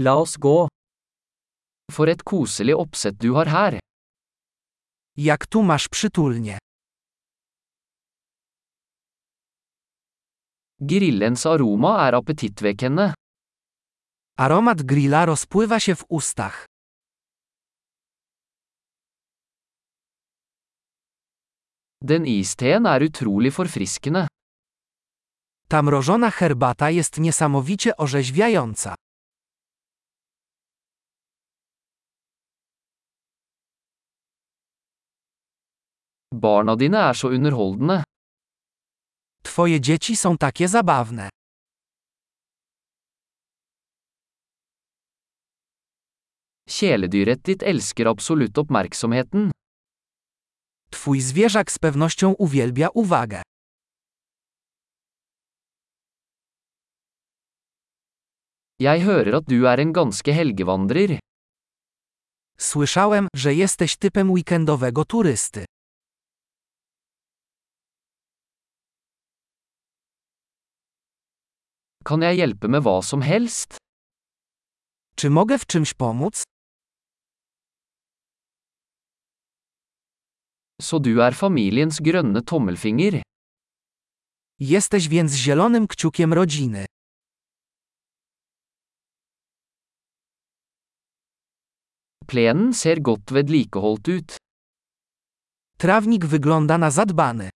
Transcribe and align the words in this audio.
La 0.00 0.14
oss 0.14 0.36
gå. 0.38 0.68
For 1.92 2.08
et 2.08 2.22
koselig 2.22 2.74
oppsett 2.78 3.16
du 3.18 3.32
har 3.34 3.48
her. 3.50 3.78
Jak 5.16 5.46
tu 5.46 5.62
masz 5.62 5.88
przytulnie. 5.88 6.58
Grillens 10.80 11.46
aroma 11.46 12.06
er 12.06 12.14
appetittvekkende. 12.14 13.14
Aromat 14.38 14.82
grilla 14.82 15.24
rozpływa 15.24 15.80
się 15.80 15.94
w 15.94 16.04
ustach. 16.08 16.66
Den 22.00 22.26
isteen 22.26 22.86
er 22.86 23.02
utrolig 23.02 23.54
forfriskende. 23.54 24.26
Ta 25.68 25.82
mrożona 25.82 26.30
herbata 26.30 26.90
jest 26.90 27.18
niesamowicie 27.18 27.96
orzeźwiająca. 27.96 28.94
Barna 36.38 36.74
dine 36.76 36.98
er 37.10 37.14
så 37.14 37.28
underholdende. 37.28 38.02
Twoje 39.42 39.80
dzieci 39.80 40.16
są 40.16 40.36
takie 40.38 40.68
zabawne. 40.68 41.28
Kjæledyret 46.68 47.42
ditt 47.42 47.62
elsker 47.62 48.06
absolutt 48.06 48.58
oppmerksomheten. 48.58 49.50
Twój 50.90 51.20
zwierzak 51.20 51.70
z 51.72 51.78
pewnością 51.78 52.34
uwielbia 52.38 52.88
uwagę. 52.94 53.42
Jeg 58.80 59.02
hører 59.02 59.34
at 59.34 59.48
du 59.50 59.66
er 59.66 59.80
en 59.80 59.92
ganske 59.92 60.32
helgevandrer. 60.32 61.18
Słyszałem, 62.58 63.28
że 63.34 63.54
jesteś 63.54 63.96
typem 63.96 64.30
weekendowego 64.30 65.04
turysty. 65.04 65.64
Kan 72.08 72.22
jeg 72.24 72.38
hjelpe 72.40 72.70
med 72.72 72.80
hva 72.86 73.02
som 73.04 73.20
helst? 73.20 73.76
Czy 75.16 75.30
mogę 75.30 75.58
w 75.58 75.66
czymś 75.66 75.94
pomóc? 75.94 76.42
Så 80.80 80.98
du 80.98 81.20
er 81.20 81.34
familiens 81.34 82.00
grønne 82.00 82.42
tommelfinger. 82.42 83.22
Jesteś 84.60 85.08
więc 85.08 85.32
zielonym 85.32 85.86
kciukiem 85.86 86.32
rodziny. 86.32 86.86
Plenen 92.26 92.74
ser 92.74 93.00
godt 93.00 93.32
vedlikeholdt 93.32 94.08
ut. 94.08 94.36
Trawnik 95.78 96.26
wygląda 96.26 96.78
na 96.78 96.90
zadbany. 96.90 97.50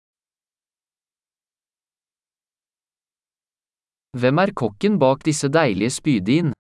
Hvem 4.14 4.38
er 4.44 4.52
kokken 4.52 5.00
bak 5.00 5.24
disse 5.24 5.48
deilige 5.48 5.90
spydin? 5.90 6.52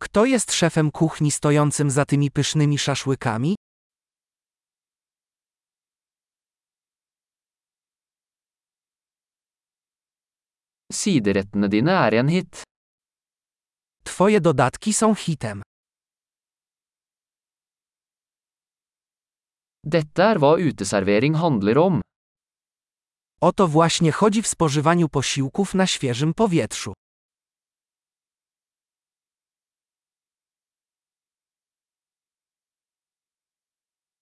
Kto 0.00 0.24
jest 0.24 0.52
szefem 0.52 0.90
kuchni 0.90 1.30
stojącym 1.30 1.90
za 1.90 2.04
tymi 2.04 2.30
pysznymi 2.30 2.78
szaszłykami? 2.78 3.54
Siderettene 10.92 11.68
dine 11.68 11.92
er 12.06 12.14
en 12.14 12.28
hit. 12.28 12.62
Twoje 14.04 14.40
dodatki 14.40 14.92
są 14.92 15.14
hitem. 15.14 15.62
Dette 19.84 20.22
er 20.22 20.38
hva 20.38 20.56
uteservering 20.56 21.36
handler 21.36 21.78
om. 21.78 22.00
O 23.40 23.52
to 23.52 23.68
właśnie 23.68 24.12
chodzi 24.12 24.42
w 24.42 24.46
spożywaniu 24.46 25.08
posiłków 25.08 25.74
na 25.74 25.86
świeżym 25.86 26.34
powietrzu. 26.34 26.92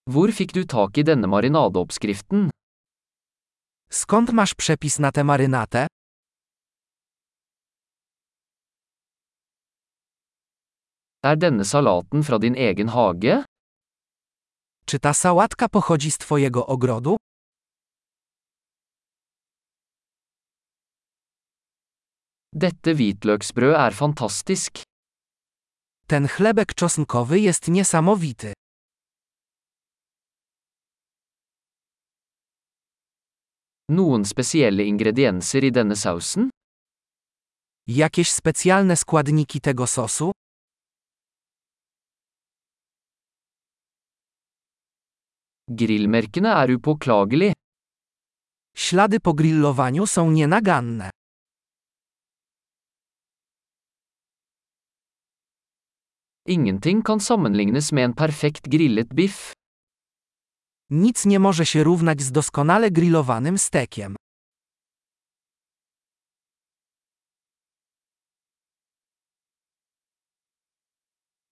Hvor 0.09 0.32
fikk 0.32 0.53
du 0.53 0.65
tak 0.65 0.99
i 0.99 1.05
denne 1.05 1.26
marinadeoppskriften? 1.28 2.50
Skąd 3.91 4.32
masz 4.32 4.55
przepis 4.55 4.99
na 4.99 5.12
tę 5.12 5.25
marynatę? 5.25 5.87
Er 11.22 11.37
denne 11.38 11.65
salaten 11.65 12.22
fra 12.22 12.38
din 12.38 12.55
egen 12.55 12.88
hage? 12.88 13.44
Czy 14.87 14.99
ta 14.99 15.15
sałatka 15.15 15.69
pochodzi 15.69 16.10
z 16.10 16.19
twojego 16.19 16.66
ogrodu? 16.66 17.16
Dette 22.62 22.94
hvitløksbrød 22.97 23.75
er 23.77 23.93
fantastisk. 23.93 24.78
Ten 26.09 26.28
chlebek 26.28 26.75
czosnkowy 26.75 27.39
jest 27.39 27.69
niesamowity. 27.69 28.53
Noen 33.89 34.25
spesielle 34.25 34.83
ingredienser 34.83 35.65
i 35.65 35.71
denne 35.71 35.97
sausen? 35.97 36.50
Jakieś 37.87 38.33
specjalne 38.33 38.97
składniki 38.97 39.61
tego 39.61 39.87
sosu? 39.87 40.31
Grillmerkene 45.69 46.49
er 46.62 46.71
upåklagelig. 46.77 47.53
Ślady 48.77 49.21
po 49.21 49.34
grillowaniu 49.34 50.06
są 50.06 50.31
nienaganne. 50.31 51.16
Ingenting 56.48 57.02
kan 57.02 57.20
sammenlignes 57.20 57.92
med 57.92 58.04
en 58.04 58.12
perfekt 58.14 58.68
grillet 58.68 59.14
biff. 59.14 59.52
Nic 60.90 61.26
nie 61.26 61.38
może 61.38 61.66
się 61.66 61.84
równać 61.84 62.22
z 62.22 62.32
doskonale 62.32 62.90
grillowanym 62.90 63.58
stekiem. 63.58 64.16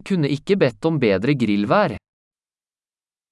Kunne 0.08 0.28
ikke 0.28 0.56
bedt 0.56 0.86
om 0.86 0.98
bedre 0.98 1.34
grillvær. 1.34 1.96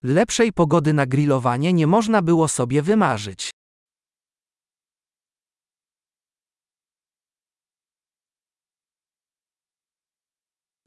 Lepszej 0.03 0.53
pogody 0.53 0.93
na 0.93 1.07
grillowanie 1.07 1.73
nie 1.73 1.87
można 1.87 2.23
było 2.23 2.49
sobie 2.49 2.83
wymarzyć. 2.83 3.52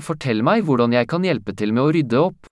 Fortell 0.05 0.43
meg 0.45 0.61
hvordan 0.67 0.93
jeg 0.93 1.07
kan 1.09 1.23
hjelpe 1.25 1.55
til 1.57 1.71
med 1.73 1.87
å 1.87 1.93
rydde 1.95 2.19
opp. 2.27 2.49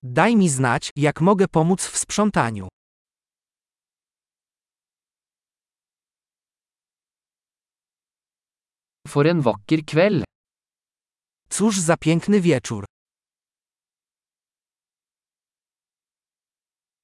Daj 0.00 0.32
mi 0.40 0.48
znać, 0.48 0.90
jak 0.96 1.20
mogę 1.20 1.48
pomóc 1.48 1.84
w 1.84 1.96
sprzątaniu. 1.98 2.68
For 9.08 9.26
en 9.26 9.40
vakker 9.40 9.84
kveld. 9.84 10.24
Cóż 11.48 11.78
za 11.80 11.96
piękny 11.96 12.40
wieczór. 12.40 12.84